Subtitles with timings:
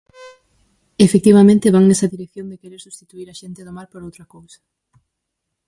[1.05, 4.59] Efectivamente, van nesa dirección de querer substituír a xente do mar por outra cousa.